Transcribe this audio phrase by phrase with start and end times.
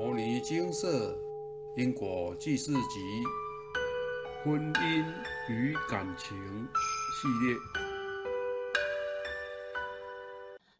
[0.00, 1.18] 摩尼金色
[1.76, 3.00] 因果记事集
[4.44, 5.04] 婚姻
[5.48, 7.56] 与感情系列，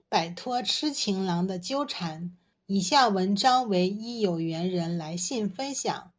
[0.08, 2.30] 摆脱痴情郎的纠缠。
[2.66, 6.12] 以下文章为一有缘人来信分享。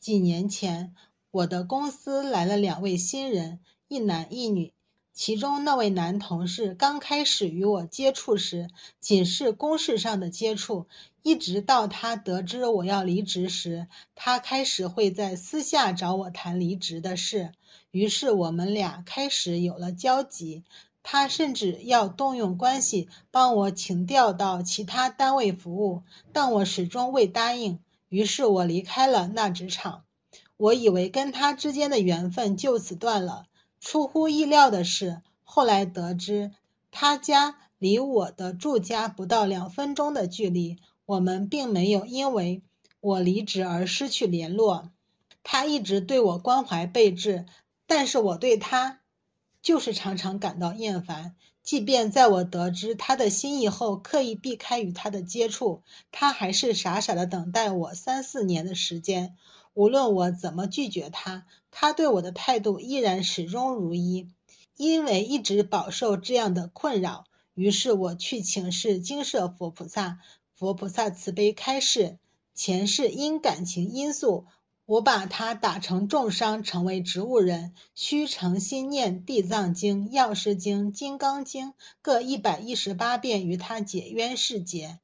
[0.00, 0.94] 几年前，
[1.30, 4.72] 我的公司来了两位新人，一男一女。
[5.16, 8.68] 其中那位男同事刚开始与我接触时，
[9.00, 10.86] 仅是公事上的接触，
[11.22, 17.52] 一直到他得知我要离职时，他开始会在私下找我谈离职的事。
[17.90, 20.64] 于是我们俩开始有了交集。
[21.02, 26.02] 他甚至要动用关系帮我请调到其他单位服务，
[26.34, 27.78] 但我始终未答应。
[28.10, 30.02] 于是我离开了那职场。
[30.58, 33.45] 我以为跟他之间的缘分就此断了。
[33.80, 36.52] 出乎意料的是，后来得知
[36.90, 40.78] 他家离我的住家不到两分钟的距离。
[41.04, 42.62] 我们并没有因为
[43.00, 44.90] 我离职而失去联络。
[45.44, 47.46] 他一直对我关怀备至，
[47.86, 48.98] 但是我对他
[49.62, 51.36] 就是常常感到厌烦。
[51.62, 59.36] 即便在我得知他的心意后，刻意避开与他的接触，他还是傻傻的等待我三四年的时间。
[59.76, 64.30] 无论我怎么拒绝他，他对我的态度依然始终如一。
[64.74, 70.18] 因为一直饱受这样的困扰，于是我去请示金舍佛菩萨。
[70.54, 72.16] 佛菩萨慈悲开示：
[72.54, 74.46] 前世因感情因素，
[74.86, 81.68] 我把他打成重伤，成为植物人，需诚心念《地藏经》《药师经》《金刚经》
[82.00, 85.00] 各一百一十八遍，与他解冤释结。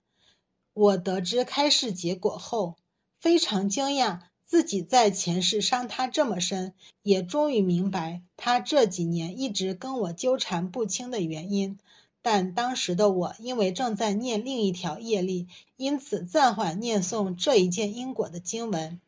[0.73, 2.77] 我得知开示结果后，
[3.20, 4.20] 非常惊讶。
[4.53, 11.78] 自己在前世伤他这么深，也终于明白他这几年一直跟我纠缠不清的原因。
[12.20, 15.47] 但当时的我因为正在念另一条业力，
[15.78, 19.00] 因此暂缓念诵这一件因果的经文。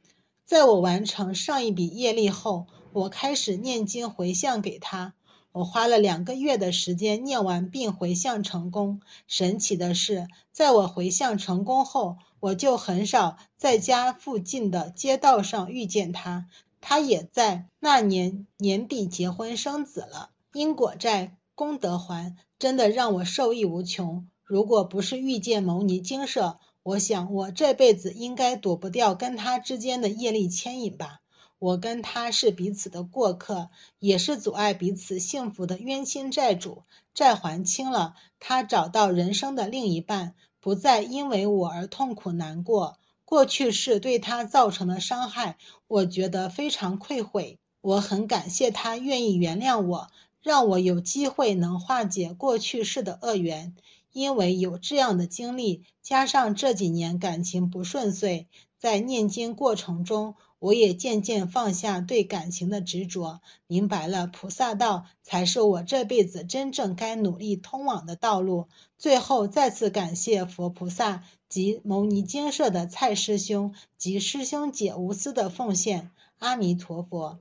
[0.46, 5.12] 在我完成上一笔业力后，我开始念经回向给他。
[5.52, 9.02] 我花了两个月的时间念完并回向成功。
[9.28, 16.46] 神奇的是，在我回向成功后，我就很少在家附近的街道上遇见他。
[16.82, 20.28] 他也在那年年底结婚生子了。
[20.52, 24.28] 因果债，功德还，真的让我受益无穷。
[24.42, 31.22] 如果不是遇见牟尼精舍，我想我这辈子应该躲不掉跟他之间的业力牵引吧。
[31.58, 36.83] 我跟他是彼此的过客，也是阻碍彼此幸福的冤亲债主。
[37.14, 40.34] 债还清了，他找到人生的另一半，
[40.64, 42.97] 不再因为我而痛苦难过。
[43.27, 45.58] 过去是对他造成的伤害，
[45.89, 47.58] 我觉得非常愧悔。
[47.83, 50.08] 我很感谢他愿意原谅我，
[50.41, 53.75] 让我有机会能化解过去式的恶缘。
[54.14, 58.46] 因为有这样的经历，加上这几年感情不顺遂，
[58.79, 60.35] 在念经过程中。
[60.64, 68.67] 我也渐渐放下对感情的执着，明白了菩萨道才是我这辈子真正该努力通往的道路。
[68.97, 76.11] 最后再次感谢佛菩萨及牟尼精舍的蔡师兄及师兄姐无私的奉献。
[76.39, 77.41] 阿弥陀佛。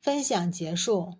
[0.00, 1.12] 分享结束。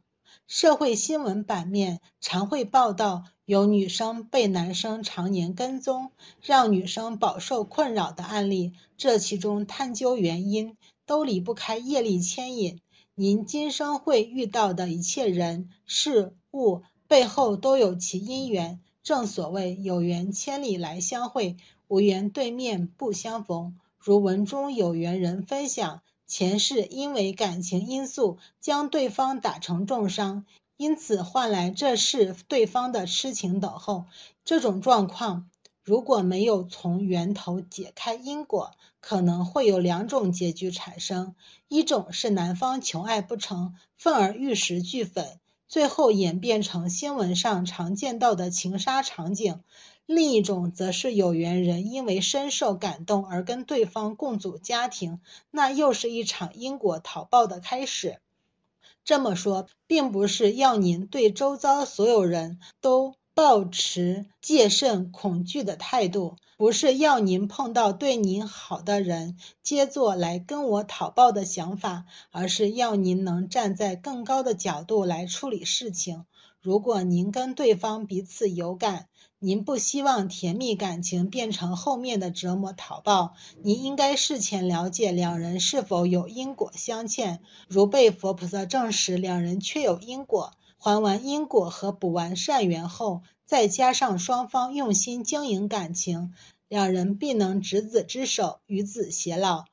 [0.47, 8.73] 社会新闻版面常会报道有女生被男生常年跟踪，让女生饱受困扰的案例。
[8.97, 10.79] 这其中探究原因。
[11.06, 12.81] 都离不开业力牵引，
[13.15, 18.81] 您今生会遇到的一切人事物背后都有其因缘。
[19.03, 21.56] 正所谓有缘千里来相会，
[21.87, 23.78] 无缘对面不相逢。
[23.99, 30.44] 如文中有缘人分享，前世因为感情因素将对方打成重伤，
[30.77, 34.06] 因此换来这世对方的痴情等候。
[34.44, 35.49] 这种状况。
[35.87, 41.37] 如果没有从源头解开因果，可能会有两种结局产生：
[41.69, 45.39] 一种是男方求爱不成，愤而玉石俱焚，
[45.69, 49.61] 最后演变成新闻上常见到的情杀场景；
[50.07, 55.21] 另一种则是有缘人因为深受感动而跟对方共组家庭，
[55.53, 58.19] 那又是一场因果讨报的开始。
[59.05, 63.15] 这么说，并不是要您对周遭所有人都。
[63.37, 76.25] 保持戒慎恐惧的态度，不是要您碰到对您好的人皆做来跟我讨报的想法，而是要您能站在更高的角度来处理事情。
[76.62, 79.09] 如果您跟对方彼此有感，
[79.39, 87.41] 您不希望甜蜜感情变成后面的折磨讨报，您应该事前了解两人是否有因果相欠。
[87.69, 90.55] 如被佛菩萨证实两人确有因果。
[90.87, 96.33] 还完因果和补完善缘后，再加上双方用心经营感情，
[96.69, 99.65] 两人必能执子之手，与子偕老。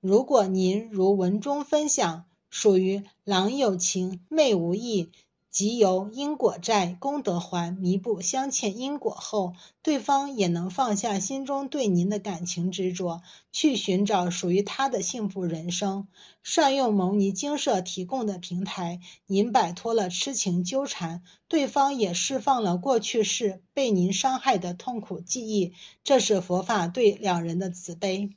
[0.00, 5.08] 如果您如文中分享，属于郎有情，妹无意。
[5.50, 13.20] 即由因果债功德还弥补相欠因果后，对方也能放下心中对您的感情执着，
[13.50, 16.06] 去寻找属于他的幸福人生。
[16.44, 25.72] 善用牟尼精舍提供的平台，您摆脱了痴情纠缠，对方也释放了过去式被您伤害的痛苦记忆。
[26.04, 28.30] 这是佛法对两人的慈悲。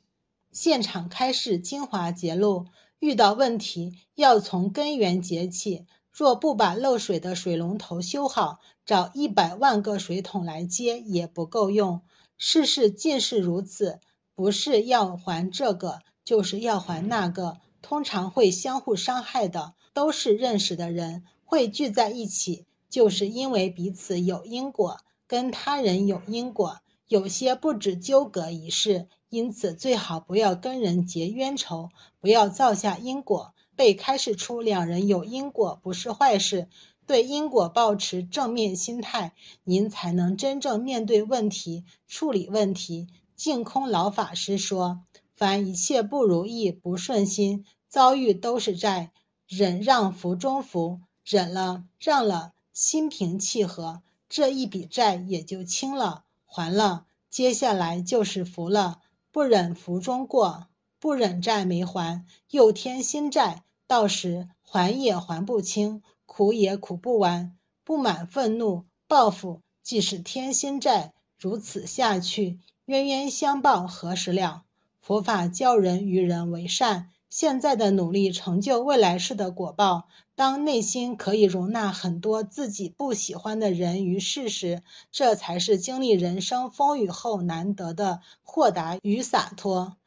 [0.50, 2.66] 现场开示精华节录：
[2.98, 5.86] 遇到问题要从根源解起。
[6.16, 12.02] 若不把漏水的水龙头修好，找一百万个水桶来接也不够用。
[12.38, 13.98] 世事尽是如此，
[14.36, 17.56] 不是要还这个，就是要还那个。
[17.82, 26.78] 通常会相互伤害的，都是认识的人，会聚在一起，就是因为彼此有因果，跟他人有因果。
[27.08, 31.90] 有些不止纠葛一事，因此最好不要跟人结冤仇，
[32.20, 33.53] 不要造下因果。
[33.76, 36.68] 被开示出两人有因果不是坏事，
[37.06, 39.32] 对因果保持正面心态，
[39.64, 43.08] 您才能真正面对问题、处理问题。
[43.36, 45.02] 净空老法师说
[45.34, 49.10] ：“凡一切不如意、不顺心遭遇，都是债。
[49.46, 57.06] 忍让福中福，忍了、让了，心平气和，这一笔债也就清了，还了。
[57.28, 59.00] 接下来就是福了。
[59.32, 60.68] 不忍福中过。”
[61.04, 67.54] 不忍债没还，又添新债，到时还也还不清，苦也苦不完。
[67.84, 71.12] 不满、愤怒、报复，即是添新债。
[71.38, 74.62] 如此下去，冤冤相报何时了？
[75.02, 80.04] 佛法教人与人为善，现在的努力成就未来世的果报。
[80.34, 89.98] 当内心可以容纳很多自己不喜欢的人与事时，这才是经历人生风雨后难得的豁达与洒脱。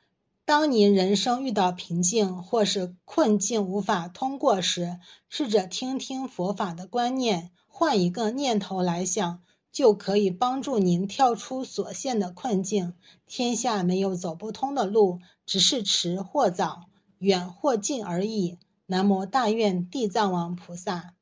[0.48, 4.98] 当您人生遇到瓶颈或是困境无法通过时，
[5.28, 9.42] 试着听听佛法的观念，换一个念头来想，
[9.74, 12.94] 就可以帮助您跳出所陷的困境。
[13.26, 16.86] 天下没有走不通的路，只是迟或早、
[17.18, 18.58] 远或近而已。
[18.86, 21.14] 南无大愿地藏王菩萨。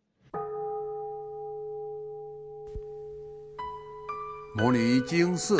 [4.55, 5.59] 摩尼经寺。